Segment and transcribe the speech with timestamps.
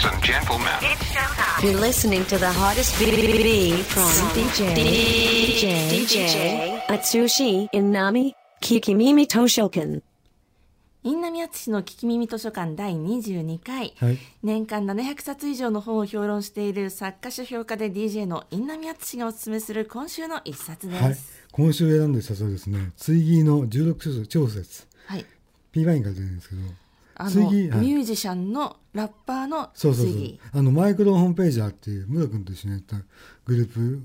[0.00, 0.66] Ladies and gentlemen.
[1.62, 8.32] You're listening to the hottest BBB from DJ DJ DJ Atsushi Inami
[8.62, 10.02] Kikimimi Toshokan.
[11.02, 14.18] インナミアツシの聞き耳図書館第22回、はい。
[14.42, 21.02] 年間700冊以上の本を評論している作家書評家で DJ のインナミアツシがおすすめする今週の一冊です。
[21.02, 21.16] はい、
[21.52, 22.34] 今週選んでした？
[22.34, 22.92] そうですね。
[22.96, 25.26] 追義の16小節はい。
[25.72, 26.62] P バインから出てるんですけど
[27.20, 30.14] あの、ミュージシャンのラッパーのそうそうそう。
[30.14, 30.40] 次。
[30.52, 32.96] あのマイクロホームページャーっていうムロ君と一緒にやった
[33.44, 34.02] グループ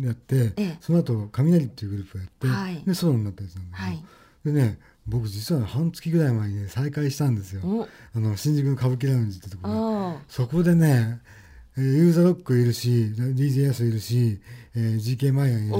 [0.00, 0.78] やって、ええ。
[0.80, 2.82] その後雷っていうグループをやって、はい。
[2.84, 4.04] でソロになったやつなんだけど、はい。
[4.44, 7.62] でね僕実は半月ぐらい前にね再会したんですよ。
[7.64, 7.88] お。
[8.14, 11.20] あの新宿の歌舞伎ラウンジってところそこでね
[11.76, 14.40] えーユーザーロックいるし DJ ヤスいるし、
[14.74, 15.70] えー GK マイアンい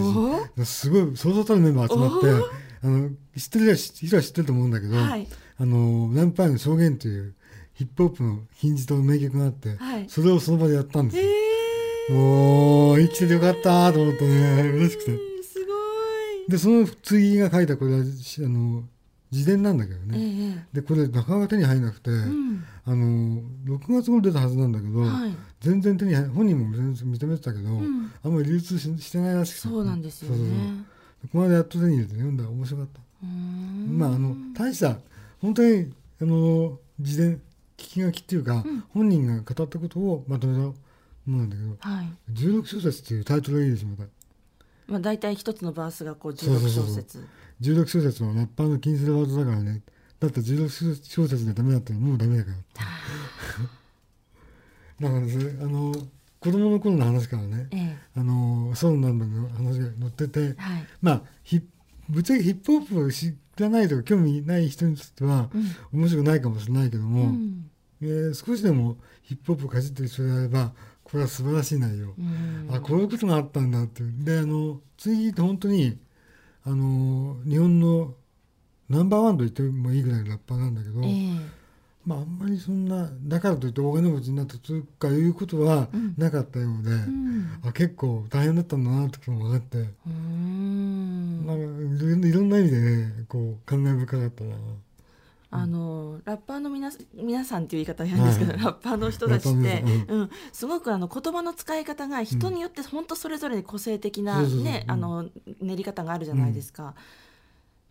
[0.56, 2.26] るしすごいそうそうたるメンバー集まって
[2.82, 5.28] あの知ってる人は知ってると思うんだけど、はい
[5.60, 7.34] あのナンパイの証言という
[7.74, 10.06] ヒップホップの金字塔の名曲があって、はい。
[10.08, 15.10] それをその場でやったんですよ、もう生きててよかったと思ってね 嬉しくて。
[15.12, 15.72] ーすご
[16.46, 16.50] い。
[16.50, 18.84] でその次が書いたこれはしあの
[19.30, 22.64] 自伝なんだけどえね、えでこれなかなか手に入らなくて、ん。
[22.86, 25.34] あの6月頃出たはずなんだけど、はい。
[25.60, 28.10] 全然手に入本人も全然認めてたけど、ん。
[28.22, 29.68] あんまり流通ししてないらしくて。
[29.68, 30.84] そうなんですよね。
[31.30, 33.00] この間やっと手に入れて読んだら面白かった。
[33.26, 34.96] まああの大した
[35.40, 37.40] 本当にあの事前聞
[37.76, 40.74] き書きっていうか、本人が語ったことをまとめたも
[41.26, 42.08] のなんだけどはい。
[42.32, 44.04] 「16小節」っていうタイトルがいいですまた。
[44.86, 46.84] まあ大体一つのバースがこう16そうそうそう。
[46.86, 47.26] 小節。
[47.60, 49.82] 16小節はラッパーの禁止ワードだからね。
[50.18, 52.56] だって16小節でダメだったらもうダメだから
[55.08, 55.94] だからねそれあの
[56.40, 57.98] 子供の頃の話からね、ええ。
[58.16, 60.86] あのソロなんだの話が載ってて、はい。
[61.00, 61.62] まあヒ
[62.10, 65.48] ぶっちゃけヒップホップを知らないとか興味ない人にとっては、
[65.92, 67.70] 面白くないかもしれないけども、うん。
[68.02, 70.72] えー少しでもヒップホップをかじってる人であれば
[71.04, 72.68] これは素晴らしい内容、うん。
[72.74, 74.02] あこういうことがあったんだって。
[74.04, 75.98] であの次って本当に
[76.64, 78.14] あの日本の
[78.88, 81.60] ナンバーワンと言ってもいいぐらいのラッパーなんだけど、ええ。
[82.06, 87.60] まああんまりそんなだからといって大金持ちになったとかいうことはなかったようで、うん。
[87.62, 89.78] あ結構大変だったんだなってことも分かって、
[91.56, 94.56] なんかいろんいろんな意味でねこう感慨深かったな。
[95.52, 98.62] あのラッパーの皆さ皆さんっていう言い方なんですけど、はい。
[98.62, 105.28] ラッパーの人たちって、うん、すごくあの言葉の使い方が人によって本当それぞれに個性的な、ねあの
[105.60, 106.82] 練り方があるじゃないですか。
[106.84, 106.94] だか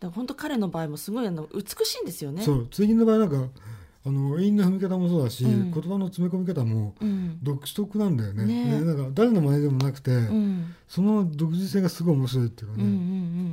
[0.06, 2.42] ら本当彼の場合もすごいあの美しいんですよね。
[2.42, 2.68] そう。
[2.70, 3.48] 次の場合なんか
[4.06, 5.70] あの韻の踏み方もそうだし、うん。
[5.70, 7.38] 言葉の詰め込み方もうん。
[7.42, 8.46] 独特なんだよね。
[8.46, 8.80] ね。
[8.80, 10.74] でなんか誰の真似でもなくて、うん。
[10.88, 12.94] その独自性がすごい面白いっていうかうんうんうね。
[12.94, 13.49] ん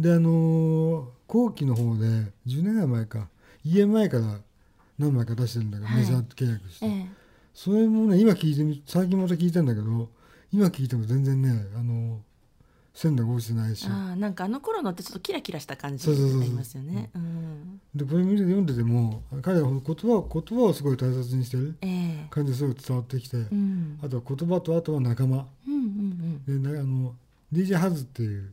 [0.00, 2.06] であのー後期の方で
[2.48, 3.28] 10年ぐらい前か
[3.64, 4.40] EMI から
[4.98, 5.96] 何枚か出してるんだけど、はい。
[5.98, 7.08] メジャー契約して、うんえ。
[7.54, 10.08] それもね今聞いてみ最近また聞いてんだけど
[10.52, 12.18] 今聞いても全然ねあの
[12.94, 13.86] 鮮度が落ちてないし。
[13.86, 16.42] え、ああなんかあの頃のってちょっとキラキラした感じそうそうそうそう。
[16.42, 17.10] ありますよね。
[17.14, 21.86] うんでこれ見て読んでても彼は言葉を言葉をすごい大切にしてるえ
[22.24, 22.26] え。
[22.30, 24.00] 感じがすごい伝わってきて、うん。
[24.02, 25.46] あとは言葉とあとは仲間。
[25.68, 25.76] うんう
[26.56, 27.14] んでなあの
[27.52, 28.52] DJ ハズっていう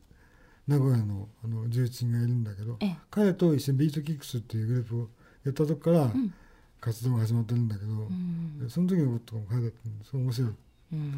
[0.68, 2.98] 名古屋のあの重鎮がいるんだけどええ。
[3.10, 5.08] 彼と一緒にビートキックスっていうグループを
[5.46, 6.34] やった時からん。
[6.80, 8.60] 活動が始まってるんだけど、うん。
[8.60, 10.52] でその時のことも書いてあってすごい面白い。
[10.94, 11.14] うん。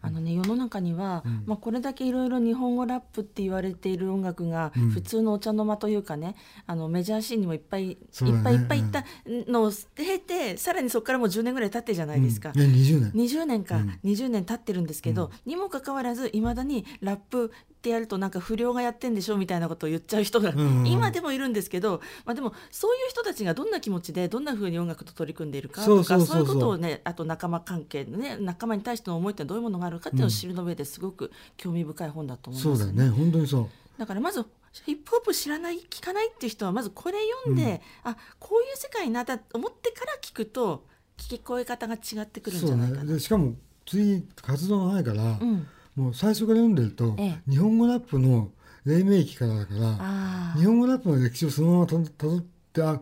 [0.00, 1.42] あのね、世の中には、うん。
[1.46, 4.90] まあ、これだけいろいろ日本語ラップって言われている音楽がうん。
[4.90, 6.36] 普通のお茶の間というかね、
[6.66, 7.98] あのメジャーシーンにもいっぱい、いっ
[8.42, 12.52] ぱいいっぱいいったのを経てさらにそこからもう10年ぐらい経ってるじゃないですか。
[12.54, 12.60] うん。
[12.60, 13.12] いや20年。
[13.12, 13.98] 20年か、うん。
[14.04, 17.52] 20年経ってるんですけど、にもかかわらずいまだにラップ
[17.88, 33.16] ってやるとなんか不良がやってんでしょみたいなことを言っちゃう人が、うんうん今でもいるんですけど、まあ、でもそういう人たちがどんな気持ちでどんなふうに音楽と取り組んでいるかそうとかそういうことをねあと仲間関係のね仲間に対しての思いってどういうものがあるかっていうのを知るの上ですごく興味深い本だと思いますそうだよね。
[33.16, 33.68] 本当にそう。
[33.98, 40.84] だからまずヒップホップ知らない聞かないっていう人はまずこれ読んで、あこういう世界になったと思ってから聞くと
[41.16, 43.04] 聞き声方が違ってくるんじゃないかな。
[43.04, 43.14] ね。
[43.14, 43.54] でしかも
[43.86, 45.66] 次活動がないから、うん
[45.98, 47.50] もう最初から読んでると、ええ。
[47.50, 48.50] 日本語ラップの
[48.84, 52.40] 黎明期からだから日本語ラップの歴史をそのままたたどっ
[52.72, 53.00] てあ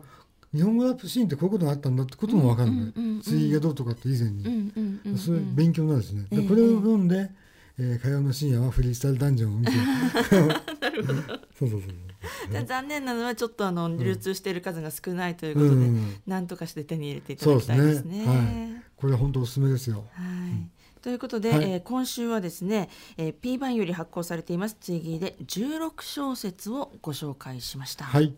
[0.53, 3.21] 日本語ラップシーンってこういうことがあったんだってことも分かるのねうんうんうんうん。
[3.21, 6.41] 次がどうとかって以前に、うんうんう勉強になるしね、ええ。
[6.41, 7.29] でこれを読んで、
[7.79, 9.71] えー火曜の深夜はフリースタイルダンジョンを見て
[11.59, 11.97] そうそうそう
[12.59, 16.15] じ残念なのはちょっとあの流通している数が少ないということで、うん。
[16.25, 17.75] なんとかして手に入れていただそうですね。
[17.75, 18.25] きたいですね。
[18.25, 18.33] は
[18.79, 20.05] い、これは本当おすすめですよ。
[20.11, 21.71] はいということで、はい。
[21.71, 24.77] えー今週はですね、えー、P 版より発行されています。
[24.79, 28.05] 追記で16小節をご紹介しました。
[28.05, 28.33] はい